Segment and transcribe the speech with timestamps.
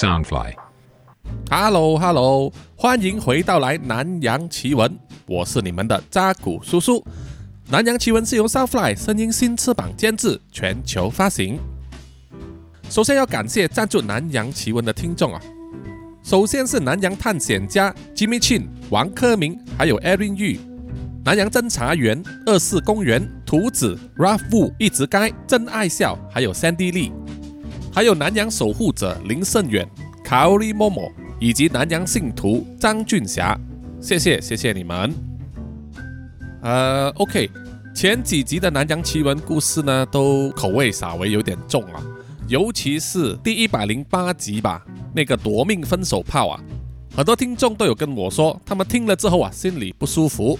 [0.00, 0.54] Soundfly。
[1.50, 7.04] Hello Hello，欢迎回到来南洋奇闻，我是你们的扎古叔叔。
[7.68, 11.60] 南洋奇闻是由 Soundfly 声音新翅膀监制，全球发行。
[12.88, 15.40] 首先要感谢赞助南洋奇闻的听众啊，
[16.22, 20.60] 首先是南洋探险家 Jimmy Chin、王科明，还有 Erin Yu。
[21.22, 27.12] 南洋侦查员二四公园图子 Ralph Wu 一直该真爱笑，还有 Sandy Lee，
[27.92, 29.86] 还有南洋守护者林胜远
[30.24, 33.58] Kaori Momo 以及南洋信徒张俊霞，
[34.00, 35.12] 谢谢谢谢你们。
[36.62, 37.50] 呃，OK，
[37.92, 42.00] 前几集的南洋奇闻故事呢，都口味稍微有点重啊，
[42.46, 46.60] 尤其是第一百零八集吧，那个夺命分手炮啊，
[47.16, 50.56] 很多听众都有跟我说，他们听了之后啊，心里不舒服。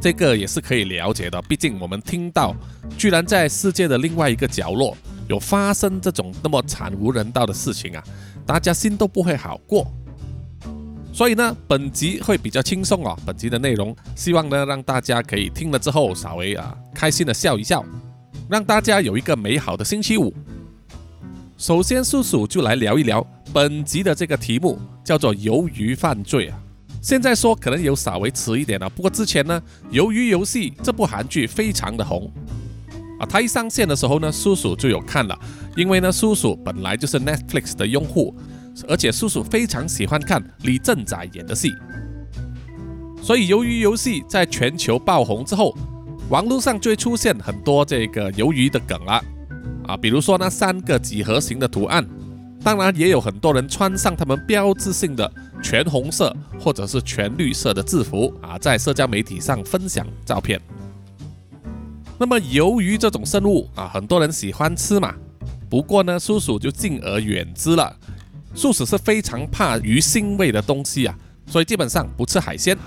[0.00, 2.54] 这个也是可以了解的，毕竟我们听到，
[2.98, 4.94] 居然在世界的另外一个角落
[5.28, 8.02] 有发生这种那么惨无人道的事情啊，
[8.46, 9.86] 大家心都不会好过。
[11.12, 13.16] 所以呢，本集会比较轻松哦。
[13.24, 17.84] 本集的内容，希望呢让大家可以听了之后稍微啊开心的笑一笑，
[18.48, 20.34] 让大家有一个美好的星期五。
[21.56, 26.58] 首先，叔叔就来聊一聊本集的这个题目，叫做“鱿鱼犯罪”啊。
[27.00, 29.62] 现在说可能有稍微迟一点了，不过之前呢，
[29.94, 32.28] 《鱿鱼游戏》这部韩剧非常的红
[33.18, 35.38] 啊，它一上线的时候呢，叔叔就有看了，
[35.76, 38.34] 因为呢，叔叔本来就是 Netflix 的用户，
[38.88, 41.70] 而且叔叔非常喜欢看李正宰演的戏，
[43.22, 45.76] 所以《鱿鱼游戏》在全球爆红之后，
[46.28, 49.22] 网络上就会出现很多这个鱿鱼的梗啊，
[49.86, 52.06] 啊，比如说那三个几何形的图案。
[52.62, 55.30] 当然，也有很多人穿上他们标志性的
[55.62, 60.58] 全红色或者是全绿色的制服啊，在社交媒体上分享照片。
[62.16, 65.14] 那么，鱿鱼这种生物啊，很多人喜欢吃嘛。
[65.68, 67.94] 不过呢，叔叔就敬而远之了。
[68.54, 72.78] 叔叔是非常怕鱼腥味的东西啊，所以基本上不吃海鲜。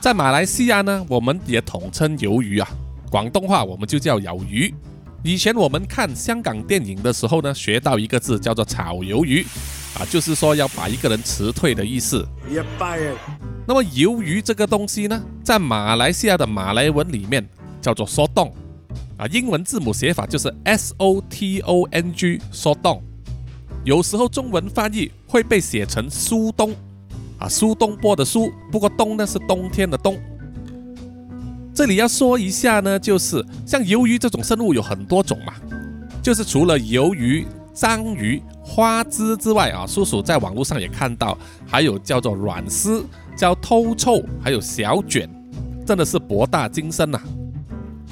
[0.00, 2.68] 在马来西亚呢，我们也统称鱿鱼啊，
[3.10, 4.74] 广东话我们就叫鱿鱼。
[5.22, 9.42] 以前我们看香港电影的时候呢，学到一个字叫做炒鱿鱼，
[9.98, 12.26] 啊，就是说要把一个人辞退的意思。
[13.66, 17.46] 那么鱿鱼这个东西呢，在马来西亚的马来文里面
[17.80, 18.52] 叫做 sotong，
[19.16, 23.00] 啊，英文字母写法就是 S O T O N G，sotong。
[23.84, 26.74] 有时候中文翻译会被写成苏东，
[27.38, 30.18] 啊，苏东坡的苏，不过冬呢是冬天的冬。
[31.72, 35.54] 这里要说一下呢，就是像鱿鱼这种生物有很多种嘛，
[36.22, 43.02] 就是除了鱿鱼、章鱼、花枝之外啊，叔叔在网络上也看到，还有叫做软丝、
[43.34, 45.26] 叫偷臭，还有小卷，
[45.86, 47.18] 真的是博大精深呐。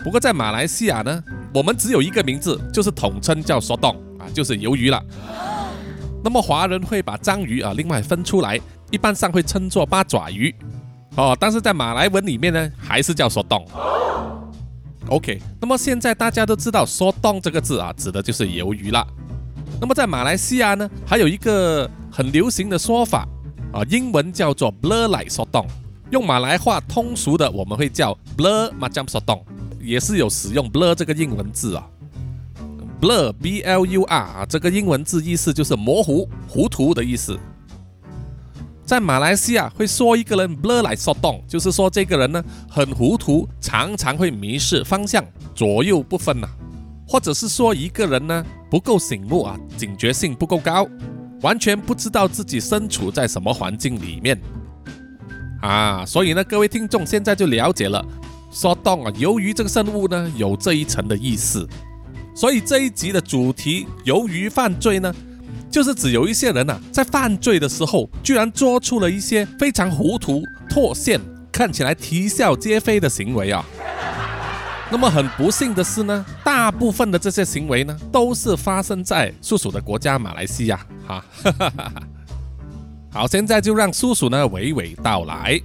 [0.04, 1.22] 不过在马来西亚呢，
[1.52, 5.02] 我们只有一个名字，就是统称叫索洞啊，就是鱿鱼了。
[6.22, 8.58] 那么华人会把章鱼啊另外分出来，
[8.90, 10.54] 一般上会称作八爪鱼。
[11.16, 13.66] 哦，但是在马来文里面呢，还是叫“说洞”。
[15.08, 19.06] OK，那么现在大家都知道“说洞”这个字啊，指的就是鱿鱼了。
[19.80, 23.26] 那么在马来西亚呢，还有一个很流行的说法
[23.72, 25.66] 啊，英文叫做 “blur like 说洞”，
[26.10, 29.44] 用马来话通俗的我们会叫 “blur macam 说洞”，
[29.80, 31.88] 也是有使用 “blur” 这个英文字啊。
[33.00, 37.38] blur b l u r 啊，这个英文字意思就是模糊、糊涂的意思。
[38.84, 45.24] 在马来西亚会说一个人 blur 来说动，就是说这个人呢很糊涂，常常会迷失方向，
[45.54, 46.48] 左右不分呐，
[47.06, 50.88] 或者是说一个人呢不够醒目啊，警觉性不够高，
[51.42, 54.40] 完全不知道自己身处在什么环境里面
[55.60, 56.04] 啊。
[56.04, 58.04] 所以呢，各位听众现在就了解了，
[58.50, 61.68] 说动啊，由于这个生物呢有这一层的意思，
[62.34, 65.14] 所以这一集的主题由于犯罪呢。
[65.70, 71.20] 就是指有一些人呐，在犯罪的时候，居然做出了一些非常糊涂、脱线、
[71.52, 73.62] 看起来啼笑皆非的行为啊。
[74.90, 80.80] 那么很不幸的是呢，大部分的这些行为呢，都是发生在叔叔的国家马来西亚。
[81.06, 81.22] 哈，
[83.12, 85.60] 好，现在就让叔叔呢娓娓道来。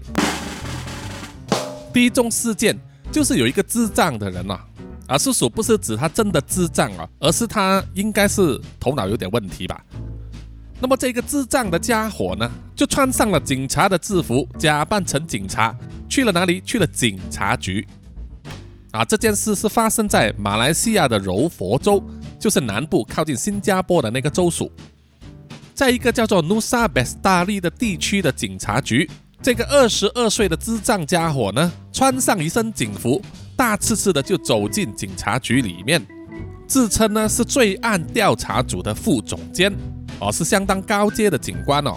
[1.93, 2.77] 第一宗事件
[3.11, 4.59] 就是有一个智障的人呐。
[5.05, 9.83] 啊，叔叔不是指他真的智障啊，而是他应该是头脑有点问题吧。
[10.79, 15.75] 那么这个智障的家伙呢，就穿上了警察的制服，假扮成警察，
[16.09, 16.61] 去了哪里？
[16.61, 17.85] 去了警察局。
[18.91, 22.01] 啊，这件事是发生在马来西亚的柔佛州，
[22.39, 24.71] 就是南部靠近新加坡的那个州属，
[25.73, 29.09] 在一个叫做 Nusa Besar 利的地区的警察局，
[29.43, 33.21] 这个二十二岁的智障家伙呢，穿上一身警服。
[33.57, 36.03] 大刺刺的就走进警察局里面，
[36.65, 39.71] 自称呢是罪案调查组的副总监，
[40.19, 41.95] 哦，是相当高阶的警官哦。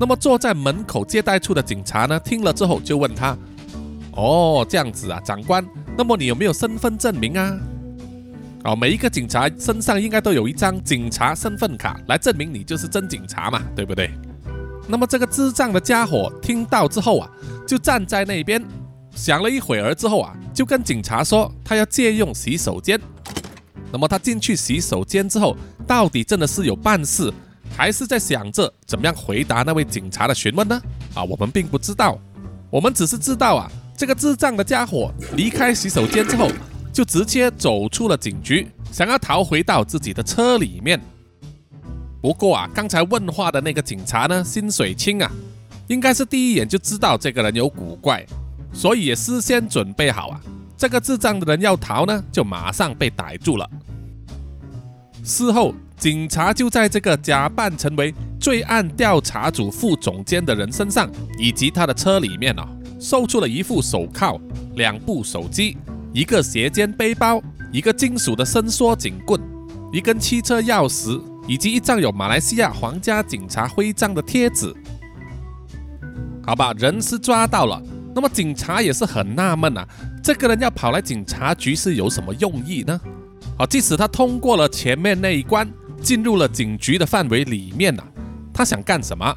[0.00, 3.36] 那么坐在门口接待处的警察呢，听了之后就问他
[4.16, 5.66] ：“哦，这样子啊，长官，
[5.98, 7.58] 那么你有没有身份证明啊？”
[8.64, 14.10] 哦，每一个警察身上应该都有一张警察身份卡，来证明你就是真警察嘛，对不对？
[14.88, 17.28] 那么这个智障的家伙听到之后啊，
[17.66, 18.64] 就站在那边
[19.14, 23.00] 想了一会儿之后啊，就跟警察说他要借用洗手间。
[23.92, 25.56] 那么他进去洗手间之后，
[25.86, 27.32] 到底真的是有办事，
[27.76, 30.80] 还是在想着怎么样回答那位警察的询问呢？
[31.14, 32.18] 啊，我们并不知道，
[32.70, 36.50] 我们只是知道啊，这个智障的家伙离开洗手间之后，
[36.92, 41.00] 就直接走出了警局，想要逃回到自己的车里面。
[42.20, 45.30] 不过啊，刚才问话的那个警察呢，薪水清啊，
[45.86, 48.26] 应该是第一眼就知道这个人有古怪，
[48.72, 50.40] 所以也事先准备好啊。
[50.76, 53.68] 这个智障的人要逃呢，就马上被逮住了。
[55.22, 62.66] 事后，警察就在这个假扮成为罪案调查组副总监的人身上，以及他的车里面哦，
[62.98, 64.40] 搜出了一副手铐、
[64.74, 65.76] 两部手机、
[66.12, 67.42] 一个斜肩背包、
[67.72, 69.40] 一个金属的伸缩警棍、
[69.92, 74.74] 一根汽车钥匙，以及一张有马来西亚皇家警察徽章的贴纸。
[76.44, 77.82] 好吧，人是抓到了。
[78.14, 79.86] 那么警察也是很纳闷啊，
[80.22, 82.98] 这个人要跑来警察局是有什么用意呢？
[83.58, 85.68] 好，即使他通过了前面那一关，
[86.00, 88.02] 进入了警局的范围里面呐，
[88.54, 89.36] 他想干什么？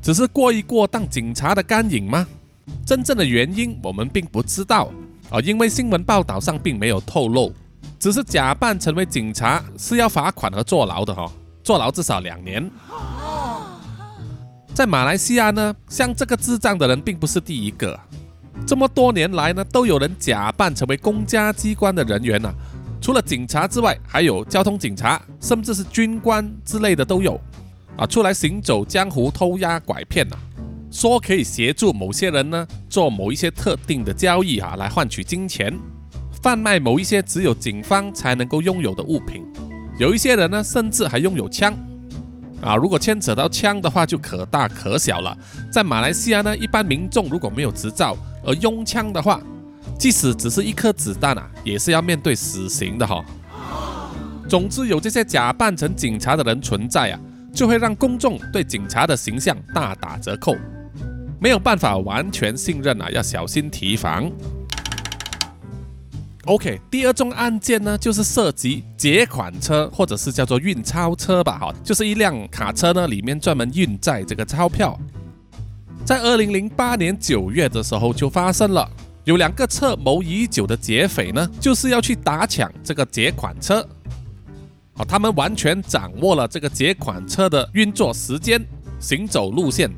[0.00, 2.26] 只是过一过当警察的干瘾吗？
[2.86, 4.90] 真正的原因我们并不知道
[5.28, 7.52] 啊，因为新闻报道上并没有透露，
[8.00, 11.30] 只是假扮成为警察是要罚款和坐牢的哈，
[11.62, 12.68] 坐牢至少两年。
[14.72, 18.00] 在马来西亚呢，像这个智障的人并不是第一个。
[18.66, 22.50] 这么多年来呢，都有人假扮成为公家机关的人员呐。
[23.02, 27.38] 除了警察之外，还有交通警察，甚至是军官之类的都有
[27.98, 30.36] 啊，出来行走江湖、偷压拐骗呐，
[30.90, 35.78] 说可以协助某些人呢做某一些特定的交易啊，来换取金钱，
[36.42, 39.44] 贩卖某一些只有警方才能够拥有的物品。
[39.98, 41.74] 有一些人呢，甚至还拥有枪。
[42.62, 45.36] 啊，如果牵扯到枪的话，就可大可小了。
[45.72, 49.40] 在马来西亚呢，一般民众如果没有执照而拥枪的话，
[49.98, 53.24] 即使只是一颗子弹啊，也是要面对死刑的哈。
[54.48, 57.20] 总之，有这些假扮成警察的人存在啊，
[57.52, 60.54] 就会让公众对警察的形象大打折扣，
[61.40, 64.30] 没有办法完全信任啊，要小心提防。
[66.46, 74.98] OK，第二宗案件呢，就是涉及劫款车，或者是叫做运钞车吧，哈，就是一辆卡车呢，里面专门运载这个钞票。
[76.02, 78.88] 在二零零八年九月的时候就发生了，
[79.24, 83.86] 有两个策谋已久的劫匪呢，就是要去打抢这个劫款车。
[84.94, 88.64] 好，他们完全掌握了这个劫款车的运作时间、
[88.98, 89.90] 行走路线。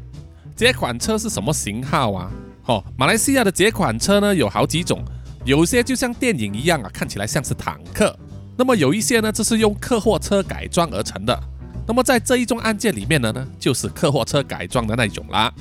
[0.57, 2.31] 劫款车是什么型号啊？
[2.67, 5.05] 哦，马来西亚的劫款车呢，有好几种。
[5.45, 8.17] 有些就像电影一样啊，看起来像是坦克。
[8.57, 11.39] 那么有一些呢，这是用客货车改装而成的。
[11.87, 15.53] 那么在这一宗案件里面的呢，就是客货车改装的那种啦。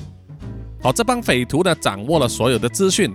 [0.80, 3.12] 好，这帮匪徒呢，掌握了所有的资讯，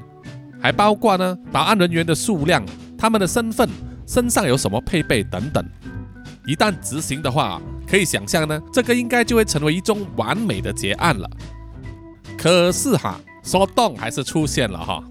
[0.61, 2.65] 还包括呢，保安人员的数量、
[2.97, 3.69] 他们的身份、
[4.05, 5.65] 身上有什么配备等等。
[6.45, 11.29] 一旦执行的话，可以想象呢，这个应该就会成为一宗完美的结案了。
[12.37, 15.03] 可是哈，说动还是出现了哈。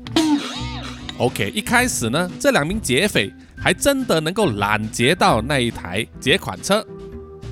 [1.18, 6.86] OK，一开始呢，这两名劫匪还真的能够拦截到那一台劫款车，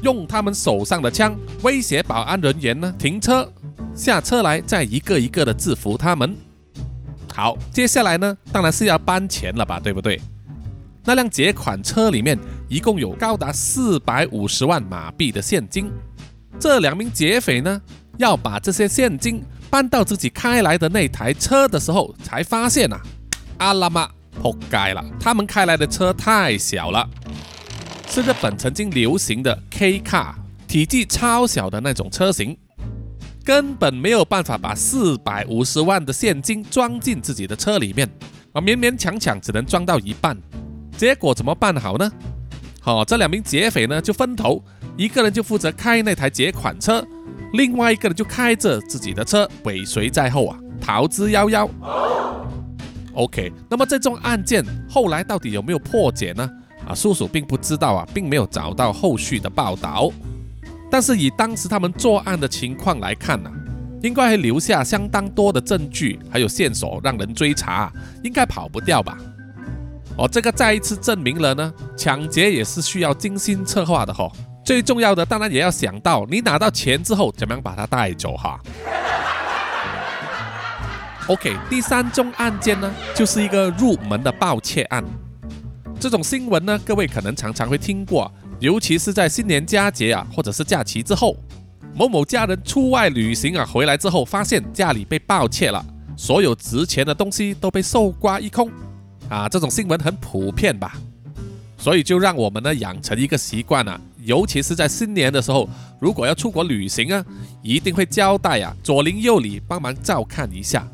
[0.03, 3.51] 用他们手上的枪威胁保安人员呢停车
[3.95, 6.37] 下车来，再一个一个的制服他们。
[7.33, 10.21] 好，接下来呢，当然是要搬钱了吧，对不对？
[11.03, 15.91] 那辆劫款车里面一共有高达四百五十万马币的现金，
[16.61, 17.81] 这两名劫匪呢
[18.19, 23.01] 要把这些现金搬到自己开来的那台车的时候，才发现啊。
[23.59, 24.09] 阿拉玛
[24.41, 25.05] 扑街了！
[25.21, 27.09] 他们开来的车太小了，
[28.09, 32.57] 是日本曾经流行的 K 卡，体积超小的那种车型，
[33.45, 38.09] 根本没有办法把四百五十万的现金装进自己的车里面，
[38.53, 40.37] 啊，勉勉强强只能装到一半。
[40.97, 42.11] 结果怎么办好呢？
[42.81, 44.63] 好，这两名劫匪呢就分头，
[44.97, 47.05] 一个人就负责开那台劫款车，
[47.53, 51.69] 另外一个人就开着自己的车尾随在后啊，逃之夭夭。
[53.15, 56.51] OK，那么这宗案件后来到底有没有破解呢？
[56.87, 60.11] 啊，叔叔并不知道啊，并没有找到后续的报道。
[60.91, 63.51] 但是以当时他们作案的情况来看呢，
[64.03, 67.93] 应该还留下相当多的证据，还有线索让人追查，
[68.23, 69.17] 应该跑不掉吧？
[70.17, 74.31] 哦，这个再一次证明了呢，抢劫也是需要精心策划的哈，
[74.65, 78.61] 最重要的当然也要想到，你拿到钱之后怎么样把它带走哈。
[81.27, 85.03] OK，第三宗案件呢，就是一个入门的盗窃案。
[85.99, 91.35] 这种新闻呢，各位可能常常会听过，尤其是在新年佳节啊，或者是假期之后，
[91.95, 95.83] 某某家人出外旅行啊，回来之后发现家里被盗窃了，
[96.15, 98.71] 所有值钱的东西都被搜刮一空
[99.31, 100.93] 啊，这种新闻很普遍吧？
[101.79, 105.67] 所以就让我们呢养成一个习惯啊，尤其是在新年的时候，
[105.99, 107.25] 如果要出国旅行啊，
[107.63, 110.87] 一定会交代啊左邻右里帮忙照看一下。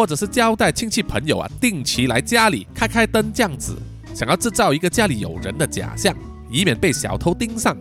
[0.00, 3.76] 或者是交代亲戚朋友啊，定期来家里开开灯这样子，
[4.14, 6.16] 想要制造一个家里有人的假象，
[6.48, 7.76] 以免被小偷盯上。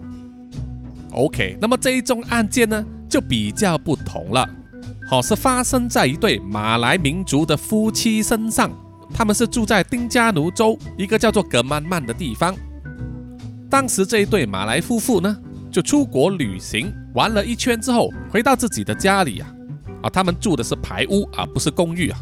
[1.11, 4.45] OK，那么这一宗案件呢，就比较不同了，
[5.09, 8.69] 好是发生在一对马来民族的夫妻身上，
[9.13, 12.53] 他们是住在丁加奴州一个叫做格曼曼的地方。
[13.69, 15.37] 当时这一对马来夫妇呢，
[15.71, 19.49] 就出国旅行玩了一圈之后，回到自己的家里啊。
[20.01, 22.19] 啊，他们住的是排屋啊，不是公寓啊。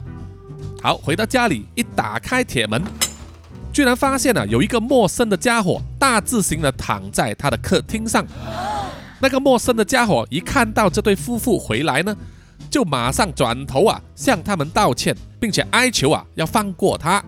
[0.81, 2.84] 好，回到家里一打开铁门，
[3.74, 8.25] 居然发现啊，有一个陌生的家伙大字型的躺在他的客厅上。
[9.19, 12.15] 那个陌生的家伙一看到这对夫妇回来呢，
[12.69, 17.24] 就马上转头啊向他们道歉，并且哀求啊要放过他。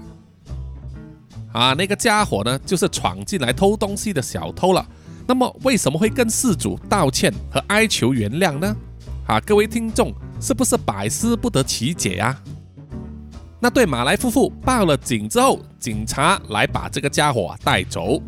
[1.51, 4.85] 啊，那个家伙呢就是闯进来偷东西的小偷了。
[5.27, 8.75] 那么为什么会跟事主道歉和哀求原谅呢？
[9.29, 10.11] 啊，各位听众。
[10.41, 12.35] 是不是百思不得其解呀？
[13.59, 18.21] 那对马来夫妇报了警之后，警察来把这个家伙带走。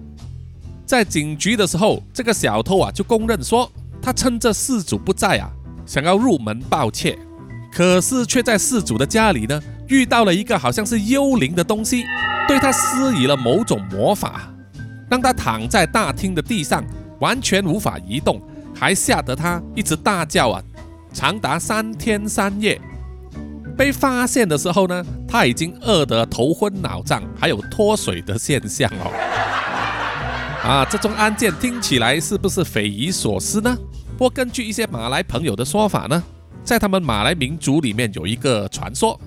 [0.86, 5.50] 在警局的时候，这个小偷啊就供认说，他趁着事主不在啊，
[5.86, 7.18] 想要入门盗窃，
[7.72, 12.04] 可是却在事主的家里呢遇到了一个好像是幽灵的东西，
[12.48, 14.54] 对他施以了某种魔法，
[15.10, 16.84] 让他躺在大厅的地上，
[17.22, 18.42] 完全无法移动，
[18.76, 20.62] 还吓得他一直大叫啊。
[21.14, 22.80] 长达三天三夜，
[23.78, 29.12] 被发现的时候呢，他已经饿得头昏脑胀，还有脱水的现象哦。
[30.64, 33.78] 啊，这宗案件听起来是不是匪夷所思呢？
[34.18, 36.24] 不过根据一些马来朋友的说法呢，
[36.64, 39.20] 在他们马来民族里面有一个传说，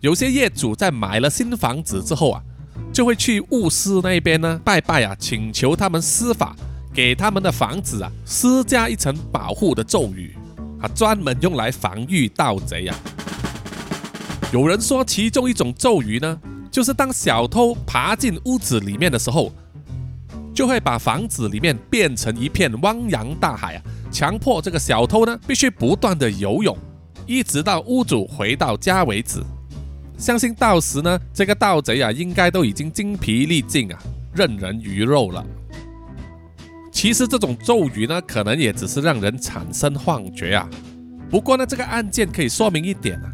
[0.00, 2.42] 有些业主在买了新房子之后啊，
[2.92, 6.56] 就会去巫师那边呢拜拜啊，请求他们施法，
[6.92, 10.34] 给他们的房子啊施加一层保护的咒语。
[10.82, 12.94] 啊，专门用来防御盗贼呀！
[14.52, 16.38] 有人说，其中一种咒语呢，
[16.70, 19.52] 就是当小偷爬进屋子里面的时候，
[20.52, 26.76] 就会把房子里面变成一片汪洋大海啊，强迫这个小偷呢必须不断的游泳，
[27.26, 29.40] 一直到屋主回到家为止。
[30.18, 33.98] 相信到时呢，这个盗贼啊，应该都已经精疲力尽啊，
[34.34, 35.44] 任人鱼肉了。
[37.02, 40.70] 其实这种咒语呢，可能也只是让人产生幻觉啊。
[41.28, 43.26] 不过呢，这个案件可以说明一点啊，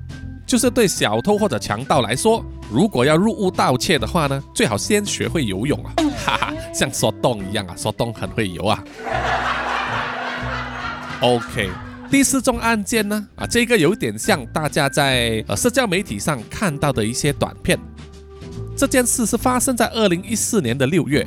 [0.47, 5.93] 就是对小偷或者强盗来说，如果要入屋盗窃的话呢，最好先学会游泳啊，
[6.25, 8.83] 哈哈，像说洞一样啊，说洞很会游啊。
[11.21, 11.69] OK，
[12.11, 17.79] 第四宗案件呢，啊，这个有点像大家在呃社交媒体上看到的一些短片。
[18.75, 21.27] 这件事是发生在二零一四年的六月。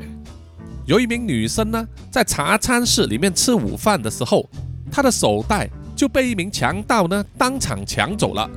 [0.86, 4.50] 有一名女生呢，在茶餐室里面吃午饭的时候，
[4.92, 8.50] 她的手袋就被一名强盗呢当场抢走了。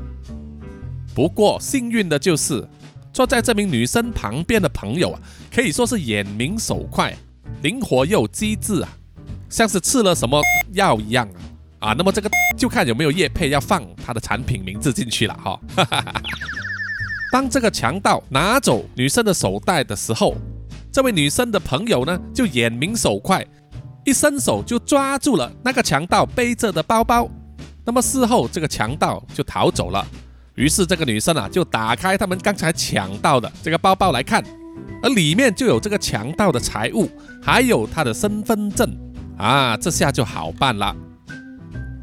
[1.14, 2.66] 不过幸运的就是，
[3.12, 5.20] 坐在这名女生旁边的朋友啊，
[5.52, 7.14] 可以说是眼明手快，
[7.62, 8.88] 灵活又机智啊，
[9.50, 10.40] 像是吃了什么
[10.72, 11.28] 药一样
[11.78, 11.94] 啊啊！
[11.96, 15.60] 那么这个就看有没有叶佩要放他的产品名字进去了哈。
[17.30, 20.34] 当这个强盗拿走女生的手袋的时候。
[20.94, 23.44] 这位女生的朋友呢，就眼明手快，
[24.04, 27.28] 一伸手就抓住了那个强盗背着的包包。
[27.84, 30.06] 那么事后，这个强盗就逃走了。
[30.54, 34.40] 于是这个女生啊，就打开他们刚才抢到的这个包包来看，
[35.02, 37.10] 而里面就有这个强盗的财物，
[37.42, 38.88] 还有他的身份证
[39.36, 40.94] 啊，这下就好办了。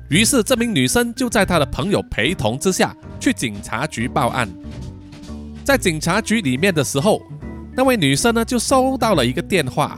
[0.10, 4.50] 于是这名女生就在她的朋友陪同之下去警察局报案。
[5.64, 7.22] 在警察局里面的时候。
[7.74, 9.98] 那位女生呢，就收到了一个电话，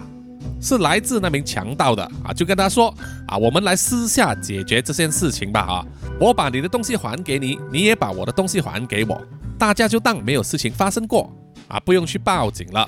[0.62, 2.94] 是来自那名强盗的啊，就跟他说
[3.28, 5.86] 啊，我们来私下解决这件事情吧啊，
[6.20, 9.20] 我把你的东西还给你，你也把我的东西还给我，
[9.58, 11.34] 大家就当没有事情发生过
[11.68, 12.88] 啊，不用去报警了。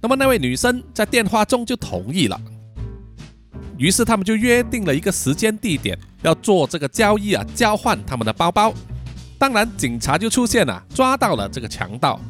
[0.00, 2.40] 那么那位女生在电话中就同意了，
[3.76, 8.72] 于是他们就约定了一个时间地点，要做这个交易啊，交换他们的包包。
[9.36, 12.20] 当然，警察就出现了，抓到了这个强盗。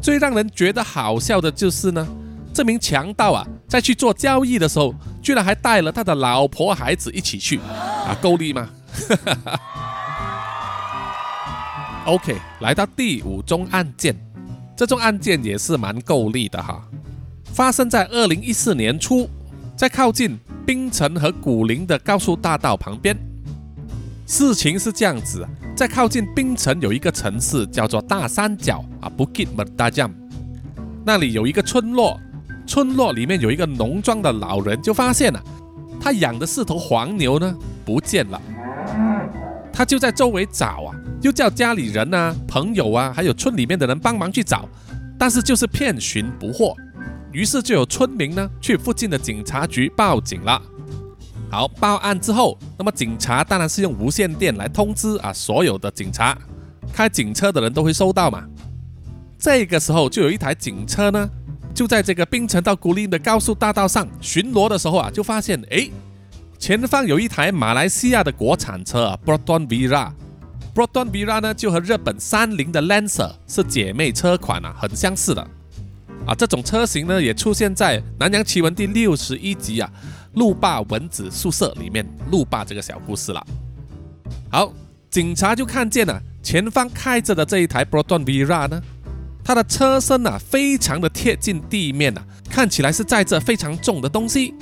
[0.00, 2.06] 最让人觉得好笑的就是呢，
[2.52, 8.68] 这名强盗啊，在去做交易的时候，居然还带了他的老婆孩子一起去啊，够力吗？
[12.06, 14.14] OK，来到第五宗案件，
[14.76, 16.80] 这宗案件也是蛮够力的哈，
[17.52, 19.28] 发生在二零一四年初，
[19.76, 23.16] 在靠近槟城和古林的高速大道旁边。
[24.26, 30.10] 事情是这样子，在靠近槟城有一个城市叫做大三角啊，Bukit Mertajam，
[31.04, 32.18] 那里有一个村落，
[32.66, 35.40] 村落里面有一个农庄的老人就发现了，
[36.00, 38.42] 他养的四头黄牛呢不见了，
[39.72, 40.90] 他就在周围找啊。
[41.22, 44.68] 又叫家里人啊、朋友啊，还有村里面的人帮忙去找，
[45.16, 46.76] 但是就是遍寻不获。
[47.32, 50.60] 于是就有村民呢去附近的警察局报警了。
[51.50, 56.36] 好，报案之后，那么警察当然是用无线电来通知啊，所有的警察
[56.92, 58.44] 开警车的人都会收到嘛。
[59.38, 61.28] 这个时候就有一台警车呢，
[61.74, 65.88] 就在这个冰城到古林的高速大道上巡逻的时候啊，就发现哎，
[66.58, 70.10] 前方有一台马来西亚的国产车啊，Broadon Vira。
[70.74, 75.40] b r o d o n Vira 呢，就和日本三菱的 Lancer 是姐妹车款啊，很相似的
[76.26, 76.34] 啊。
[76.34, 79.90] 这种车型呢，也出现在《南洋奇闻》第六十一集啊，
[80.36, 83.46] 路霸蚊子宿舍里面，路霸这个小故事了。
[84.50, 84.72] 好，
[85.10, 88.80] 警察就看见了前方开着的这一台 b r o d o n Vira 呢，
[89.42, 94.54] 它的车身啊，非常的贴近地面啊，看起来是载着非常重的东西，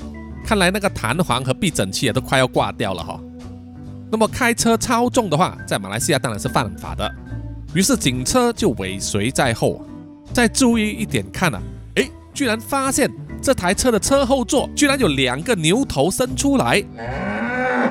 [0.44, 3.20] 看来那个弹簧和避震器啊，都快要挂掉了哈。
[4.12, 7.12] 那么开车超重的话，在马来西亚当然是犯法的。
[7.74, 9.84] 于是警车就尾随在后，
[10.32, 11.60] 再注意一点看啊，
[11.96, 13.10] 哎，居然发现
[13.44, 16.82] 这台车的车后座居然有两个牛头伸出来，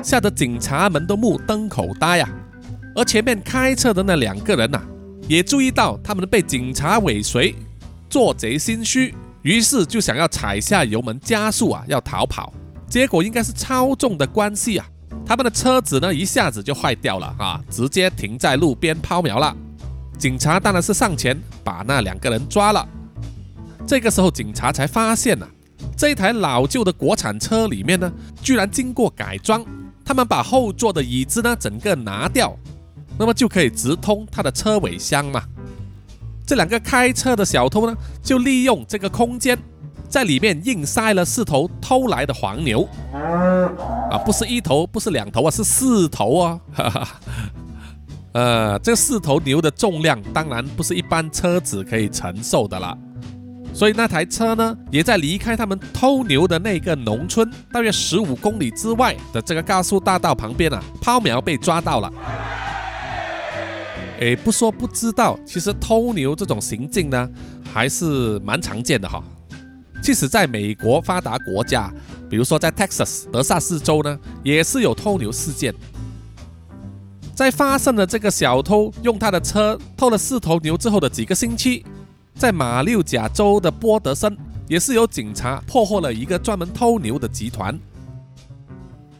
[0.02, 2.28] 吓得警察们都目瞪口呆呀。
[2.92, 4.82] 而前面开车的那两个人呐，
[5.28, 7.54] 也注意到他们被警察尾随，
[8.10, 12.52] 做贼心虚，于是就想要踩下油门加速啊，要逃跑。
[12.88, 14.84] 结果应该是超重的关系啊。
[15.24, 19.56] 他们的车子呢，一下子就坏掉了啊，直接停在路边抛锚了。
[20.18, 22.84] 警察当然是上前把那两个人抓了。
[23.86, 25.46] 这个时候，警察才发现呐，
[25.96, 28.10] 这一台老旧的国产车里面呢，
[28.42, 29.64] 居然经过改装。
[30.04, 32.56] 他们把后座的椅子呢，整个拿掉，
[33.18, 35.42] 那么就可以直通它的车尾箱嘛。
[36.46, 39.58] 这两个开车的小偷呢，就利用这个空间。
[40.06, 46.60] 在里面硬塞了四头偷来的黄牛啊，不是一头，不是两头啊，是四头啊！
[48.32, 52.96] 呃，这四头牛的重量当然不是一般车子可以承受的了，
[53.74, 62.12] 所以那台车呢，也在离开他们偷牛的那个农村大约十五公里之外的这个高速大道旁边啊，抛锚被抓到了。
[64.20, 67.28] 哎，不说不知道，其实偷牛这种行径呢，
[67.72, 69.20] 还是蛮常见的哈。
[70.00, 71.92] 即使在美国发达国家，
[72.30, 75.74] 比如说在 Texas 德萨斯州呢，也是有偷牛事件。
[77.34, 81.84] 在发生了这个小偷用他的车偷了四头牛之后的几个星期，
[82.34, 84.36] 在马六甲州的波德森，
[84.68, 87.78] 也是有警察破获了一个专门偷牛的集团。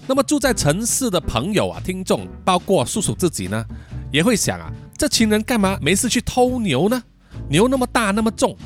[0.06, 3.64] 那么住在城市的朋友啊，听众，包括叔叔自己呢，
[4.12, 7.02] 也会想啊，这群人干嘛没事去偷牛呢？
[7.48, 8.56] 牛那么大那么重。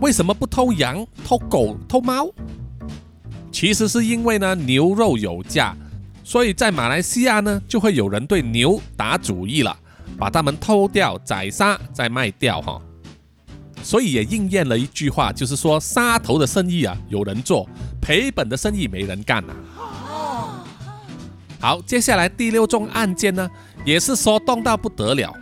[0.00, 2.28] 为什么不偷羊、偷狗、偷猫？
[3.52, 5.76] 其实是因为呢，牛肉有价，
[6.24, 9.76] 所以在马来西亚呢，就会有人对牛打主意了，
[10.16, 12.80] 把它们偷掉、宰杀再卖掉哈。
[13.82, 17.68] 所以也应验了一句话，就是说杀头的生意啊有人做，
[18.00, 19.54] 赔本的生意没人干呐。
[21.60, 23.48] 好，接下来第六宗案件呢，
[23.84, 25.32] 也是说动到不得了，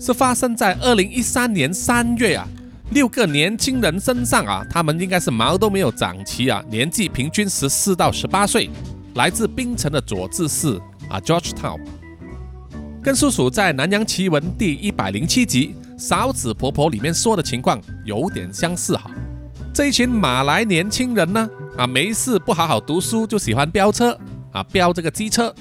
[0.00, 2.46] 是发生在二零一三年三月啊。
[2.90, 8.68] 六个年轻人身上啊，他们应该是毛都没有长齐啊，年纪平均十四到十八岁，
[9.14, 11.80] 来自槟城的佐治市啊，George Town，
[13.02, 19.10] 跟叔叔在《南洋奇闻》第一百零七集《嫂子婆婆》里面说的情况有点相似哈。
[19.72, 24.18] 这一群马来年轻人呢，啊，没事不好好读书，就喜欢飙车
[24.52, 25.54] 啊，飙这个机车，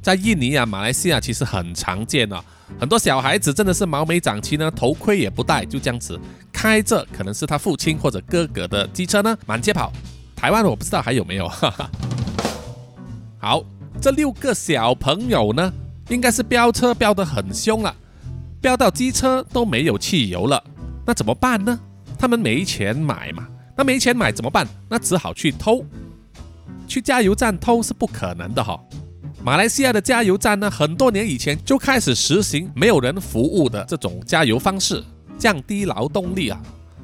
[0.00, 2.42] 在印尼啊、马来西亚其实很常见啊。
[2.78, 6.18] 很多小孩子真的是毛没长齐呢，头盔也不戴，就这样子
[6.52, 9.92] 开着，可能是他父亲或者哥哥的机车呢，满街跑。
[10.36, 11.48] 台湾我不知道还有没有。
[11.48, 11.90] 哈哈。
[13.38, 13.62] 好，
[14.00, 15.72] 这六个小朋友呢，
[16.08, 17.92] 应该是飙车飙得很凶了，
[18.60, 20.62] 飙到机车都没有汽油了，
[21.06, 21.78] 那怎么办呢？
[22.18, 24.68] 他们没钱买嘛，那没钱买怎么办？
[24.88, 25.84] 那只好去偷，
[26.86, 28.78] 去加油站偷是不可能的哈。
[29.42, 35.02] 马来西亚的加油站呢，很多年以前就开始实行没有人服务的这种加油方式，
[35.38, 36.60] 降低劳动力啊。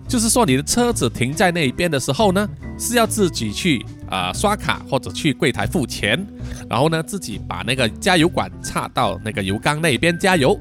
[0.06, 2.46] 就是说你的车子停在那边的时候呢，
[2.78, 6.24] 是要自己去啊刷卡或者去柜台付钱，
[6.68, 10.60] 然后呢自己把那个加油管插到那个油缸那边加油。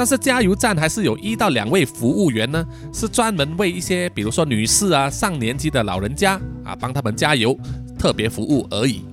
[0.00, 7.54] 但是加油站还是有一到两位服务员呢，是专门为一些比如说女士啊、上年纪的老人家啊帮他们加油，
[7.98, 9.04] 特别服务而已。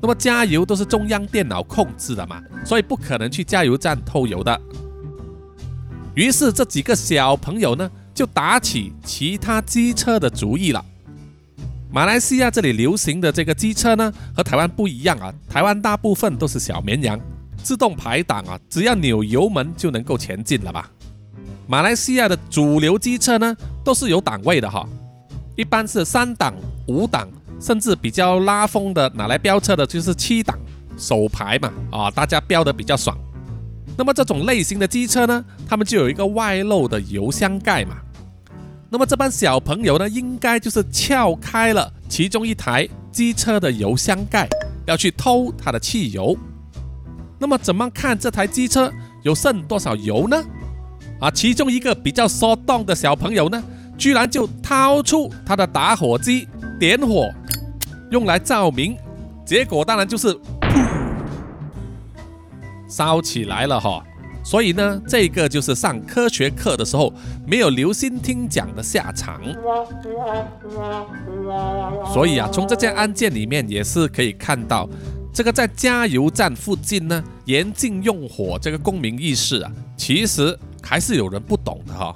[0.00, 4.60] 那么加油都是中央电脑控制的嘛，所以不可能去加油站偷油的。
[6.14, 10.84] 于是这几个小朋友呢，就打起其他机车的主意了。
[11.90, 17.18] 马来西亚这里流行的这个机车呢，和台湾不一样啊，台湾大部分都是小绵羊。
[17.62, 20.90] 自动排档啊，只要扭油门就能够前进了吧？
[21.66, 24.86] 马来西亚的主流机车呢，都是有档位的哈，
[25.56, 26.52] 一般是三档、
[26.86, 27.28] 五档，
[27.60, 30.58] 甚至比较拉风的拿来飙车的，就是七档
[30.98, 33.16] 手排嘛啊，大家飙的比较爽。
[33.96, 37.96] 那么这种类型的机车呢，他们就有一个外露的油箱盖嘛。
[38.90, 44.48] 那么这帮小朋友呢，应该就是撬开了其中一台机车的油箱盖，
[44.84, 46.36] 要去偷它的汽油。
[47.42, 48.88] 那么怎么看这台机车
[49.24, 50.40] 有剩多少油呢？
[51.18, 53.60] 啊，其中一个比较骚动的小朋友呢，
[53.98, 56.46] 居然就掏出他的打火机
[56.78, 57.28] 点火，
[58.12, 58.96] 用来照明，
[59.44, 60.38] 结果当然就是，
[62.86, 64.00] 烧起来了哈。
[64.44, 67.12] 所以呢，这个就是上科学课的时候
[67.44, 69.40] 没有留心听讲的下场。
[72.12, 74.88] 所以啊，从这件案件里面也是可以看到。
[75.32, 82.14] 这个在加油站附近呢，严禁用火，这个公民意识啊，其实还是有人不懂的哈。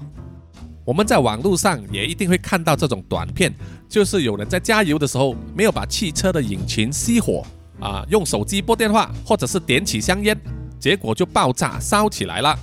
[0.85, 3.52] 我们在网络上也一定会看到这种短片，
[3.88, 7.42] 就是有人在加油的时候没有把汽车的引擎熄火
[7.81, 10.38] 啊，用手机拨电话或者是点起香烟，
[10.79, 12.57] 结果就爆炸烧起来了。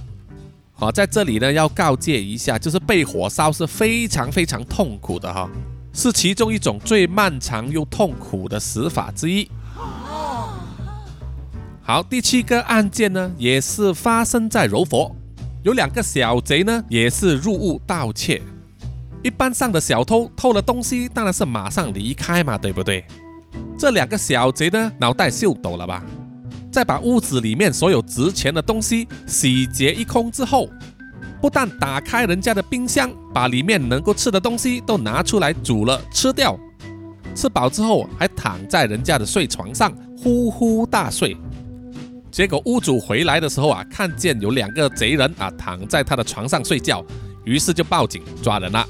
[0.72, 5.50] 好，在这里呢要告诫一下，就是被火烧是非常非常痛苦的哈，
[5.94, 9.50] 是其中一种最漫长又痛苦的死法之一。
[11.86, 15.14] 好，第七个案件呢，也是发生在柔佛，
[15.64, 18.42] 有两个小贼呢，也是入屋盗窃。
[19.22, 23.04] 一般上的小偷偷了东西，当然是马上离开嘛，对不对？
[23.78, 26.02] 这两个小贼呢，脑袋秀抖了吧？
[26.72, 30.70] 在把屋子里面所有值钱的东西洗劫一空之后，
[31.42, 36.58] 不但打开人家的冰箱，把里面能够吃的东西都拿出来煮了吃掉，
[37.36, 41.36] 吃饱之后还躺在人家的睡床上呼呼大睡。
[42.34, 47.06] 结果屋主回来的时候啊，看见有两个贼人啊躺在他的床上睡觉，
[47.46, 48.84] 于是就报警抓人了。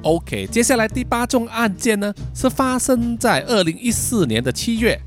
[0.00, 4.98] OK，接下来第八宗案件呢，是发生在二零一四年的七月，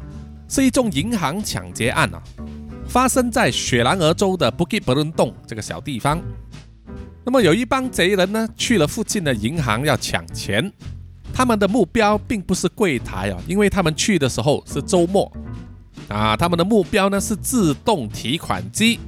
[0.48, 2.22] 是一宗银行抢劫案啊，
[2.88, 6.22] 发生在雪兰莪州的布吉伯伦洞这个小地方。
[7.26, 10.72] 那么有一帮贼人呢，去了附近的银行要抢钱。
[11.40, 15.32] 他们的目标并不是柜台啊，因为他们去的时候是周末
[16.10, 16.36] 啊。
[16.36, 19.00] 他们的目标呢是自动提款机，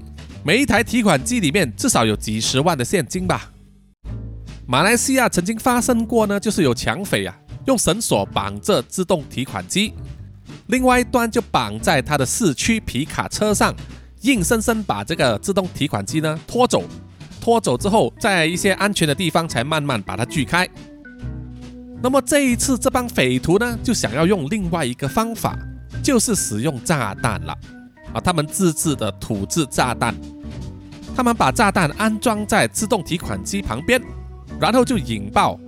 [0.41, 3.51] 每一台提款机里面至少有几十万的现金吧。
[4.65, 9.93] 马来西亚曾经发生过呢，就是有抢匪啊用绳索绑着自动提款机，
[10.67, 13.75] 另外一端就绑在他的四驱皮卡车上，
[14.21, 16.81] 硬生生把这个自动提款机呢拖走，
[17.41, 20.65] 拖走之后在一些安全的地方才慢慢把它锯开。
[22.03, 25.55] 那么这一次，这帮匪徒呢，就想要用另外一个方法，
[26.03, 27.55] 就是使用炸弹了。
[28.11, 30.13] 啊，他们自制的土制炸弹，
[31.15, 34.01] 他们把炸弹安装在自动提款机旁边，
[34.59, 35.59] 然后就引爆。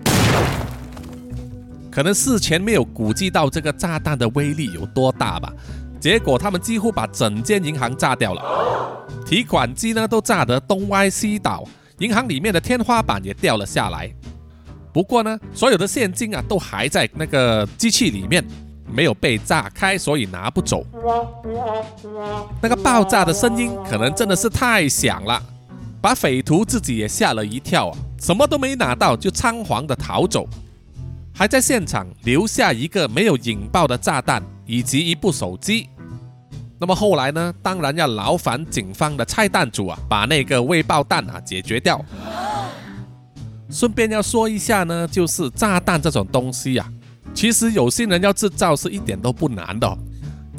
[1.91, 5.53] 可能事前没有估计到这个炸弹的威力有多大吧，
[5.99, 11.63] 结果他们几乎把整间银行炸掉了，提款机呢都炸得东歪西倒，
[11.99, 14.11] 银行里面的天花板也掉了下来。
[14.93, 18.45] 不过呢，所有的现金啊都还在那个机器里面，
[18.87, 20.85] 没有被炸开，所以拿不走。
[22.61, 25.41] 那个爆炸的声音可能真的是太响了，
[25.99, 27.97] 把匪徒自己也吓了一跳啊！
[28.19, 30.47] 什么都没拿到就仓皇的逃走，
[31.33, 35.89] 还在现场留下一个没有引爆的炸弹以及一部手机。
[36.79, 37.53] 那么后来呢？
[37.63, 42.03] 当然要劳烦警方的拆弹组啊，把那个未爆弹啊解决掉。
[43.73, 46.87] 顺便要说一下呢，就是炸弹这种东西呀，
[47.33, 49.97] 其实有些人要制造是一点都不难的，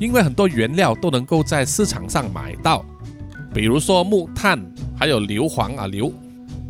[0.01, 2.85] 因为很多原料都能够在市场上买到，
[3.55, 4.61] 比如说木炭，
[4.99, 6.13] 还有硫磺啊硫。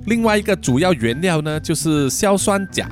[0.04, 2.86] 另外一个主要原料呢，就是硝酸钾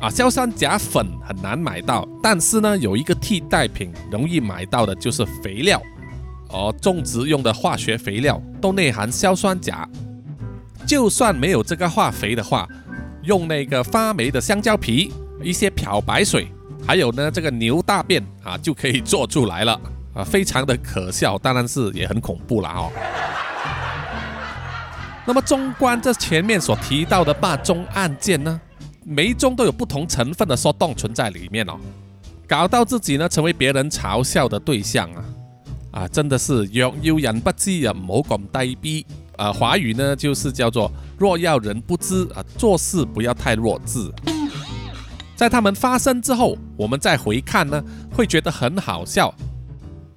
[0.00, 5.78] 啊，硝酸钾粉很难买到，但是呢，有一个替代品容易买到的就是肥料，
[6.48, 9.86] 哦，种植用的化学肥料都内含硝酸钾。
[10.88, 12.66] 就算没有这个化肥的话，
[13.22, 16.48] 用那个发霉的香蕉皮、一些漂白水，
[16.86, 19.78] 还有呢这个牛大便啊，就可以做出来了。
[20.14, 22.90] 啊，非常的可笑，当然是也很恐怖了哦。
[25.26, 28.58] 那么，纵观这前面所提到的霸中案件呢，
[29.04, 31.78] 每一宗都有不同成分的说动存在里面哦，
[32.48, 35.24] 搞到自己呢成为别人嘲笑的对象啊。
[35.90, 39.06] 啊，真的是若要人不知啊，唔好咁低逼。
[39.38, 39.50] 呃。
[39.52, 44.12] 华语呢就是叫做若要人不知啊，做事不要太弱智。
[45.34, 49.32] 在他们发生之后，我们再回看呢，会觉得很好笑。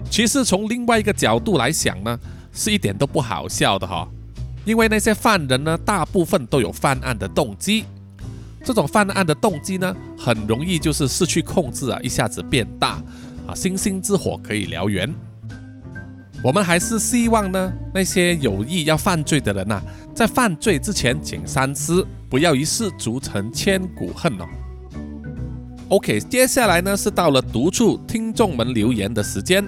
[0.10, 2.19] 其实从另外一个角度来想呢，
[2.51, 4.07] 是一点都不好笑的哈。
[4.65, 7.86] 因为那些犯人呢，大部分都有犯案的动机。
[8.63, 13.01] 这种犯案的动机呢，很容易就是失去控制啊，一下子变大
[13.47, 15.12] 啊，星星之火可以燎原。
[16.43, 19.82] 我们还是希望呢，那些有意要犯罪的人呐，
[20.15, 24.45] 在犯罪之前请三思，不要一世足成千古恨哦。
[25.89, 29.63] OK，接下来呢是到了读出听众们留言的时间。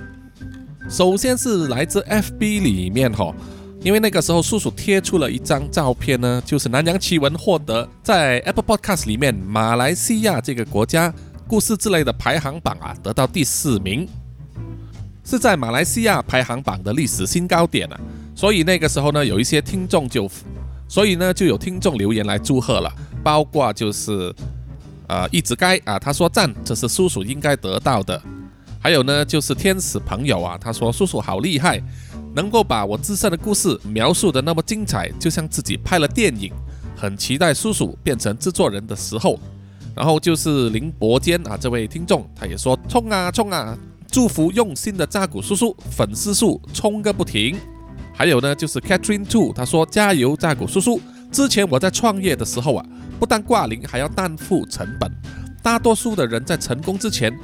[0.89, 3.33] 首先是来自 FB 里面哈。
[3.81, 11.13] 因为那个时候，叔叔贴出了一张照片呢，就是南洋奇闻获得在 Apple Podcast 里面马来西亚这个国家
[11.49, 14.07] 故事之类的排行榜啊，得到第四名，
[15.23, 17.99] 是在马来西亚排行榜的历史新高点啊。
[18.35, 20.29] 所以那个时候呢，有一些听众就，
[20.87, 22.91] 所以呢就有听众留言来祝贺了，
[23.23, 24.33] 包括就是
[25.07, 28.21] 呃一直该啊，他说赞，这是叔叔应该得到的。
[28.79, 31.81] 还有呢就是天使朋友啊，他说叔叔好厉害。
[32.35, 36.51] 能够把我自身的故事描述的那么精彩，就像自己拍了电影，
[36.95, 39.39] 很期待叔叔变成制作人的时候。
[39.95, 43.77] 然后就是林伯坚啊，这位听众他也说冲啊冲啊，
[44.13, 47.57] 祝福用心的扎古叔叔，粉丝数冲个不停。
[48.13, 51.01] 还有呢，就是 Catherine Two，他说加油扎古叔叔。
[51.31, 52.85] 之前我在创业的时候啊，
[53.19, 55.11] 不但挂零，还要担负成本。
[55.63, 57.35] 大多数的人在成功之前，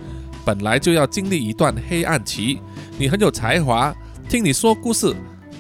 [0.46, 2.60] 本来就要经历一段黑暗期。
[3.00, 3.92] 你很有才华。
[4.30, 5.12] 听你说故事，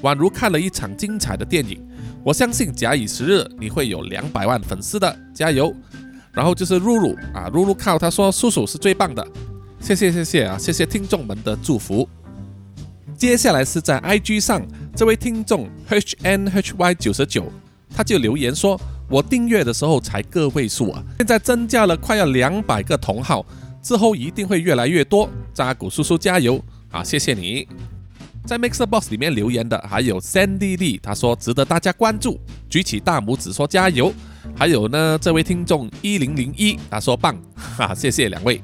[0.04, 1.84] 宛如看了一场精彩的电影。
[2.24, 5.74] 我相信假以时日，你会有两百万粉丝的，加油！
[6.32, 9.28] 然后就是露露啊，露露靠他说叔叔是最棒的，
[9.82, 12.08] 谢谢谢谢啊，谢谢听众们的祝福。
[13.18, 14.62] 接下来是在 IG 上，
[14.96, 17.52] 这位听众 HNHY 九十九，
[17.94, 23.46] 他就留言说：“我订阅的时候才个位数啊，现在增加了快要两百个同号，
[23.82, 27.68] 之后一定会越来越多。”扎古叔叔加油啊，谢谢你。
[28.46, 32.40] 在 Mixer Box 里面留言的还有 Sandy Lee，他说值得大家关注，
[32.70, 34.14] 举起大拇指说加油。
[34.56, 38.62] 还有呢，这位听众一零零一，他说棒，哈，谢谢两位。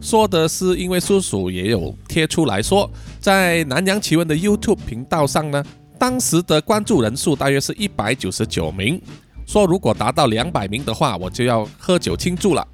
[0.00, 5.64] 说的是因为叔叔也有贴出来说，在南洋奇闻的 YouTube 频道上呢，
[5.98, 9.00] 当时的关注人数大约是一百九十九名，
[9.46, 12.66] 说如果达到两百名的话，我就要喝酒庆祝了。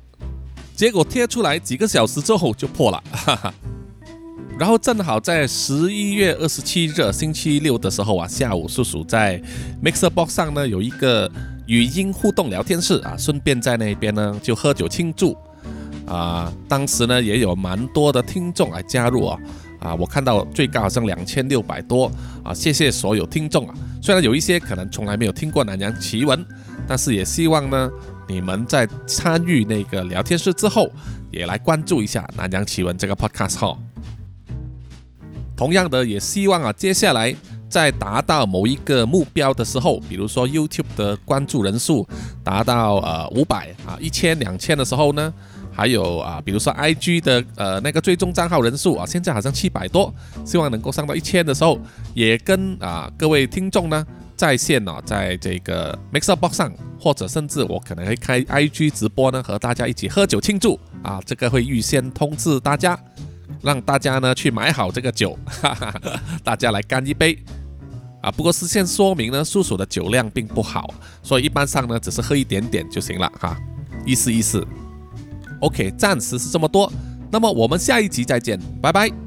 [0.74, 3.54] 结果贴出来几个小时之后就破了，哈哈。
[4.58, 9.42] 然后正好在十一月二十七日星期六的时候啊，下午叔叔在
[9.82, 11.30] Mixer Box 上呢有一个
[11.66, 15.36] 语音互动聊天室啊，顺便在那边呢就喝酒庆祝
[16.06, 16.52] 啊。
[16.68, 19.38] 当时呢也有蛮多的听众来加入啊
[19.78, 22.10] 啊，我看到最高好像两千六百多
[22.42, 23.74] 啊，谢谢所有听众啊。
[24.02, 26.44] 虽然有一些可能从来没有听过南洋奇闻，
[26.86, 27.90] 但是也希望呢
[28.28, 30.90] 你们在参与那个聊天室之后，
[31.30, 33.78] 也来关注一下南洋奇闻这个 Podcast 号。
[35.56, 37.34] 同样的，也希望啊，接下来
[37.68, 42.06] 在达到某一个目标的时候，比如说 YouTube 的关注人数
[42.44, 45.32] 达到呃五百啊、一千、两千的时候呢，
[45.76, 50.12] 还有啊，比如说 IG 的呃那个追踪账号人数啊，现在好像七百多，
[50.44, 51.78] 希望能够上到一千的时候，
[52.14, 62.98] 也跟啊各位听众呢在线呢，在这个 Mixer Box 上，或者甚至我可能会开 IG 直播呢，和大家一起喝酒庆祝啊，这个会预先通知大家。
[63.62, 65.94] 让大家呢去买好这个酒，哈哈，
[66.44, 67.36] 大家来干一杯
[68.20, 68.30] 啊！
[68.30, 73.56] 不过事先说明呢，叔叔的酒量并不好，所以一般上呢只是喝一点点就行了哈，
[74.04, 74.64] 意思意思。
[75.60, 76.92] OK，暂时是这么多，
[77.30, 79.25] 那么我们下一集再见，拜拜。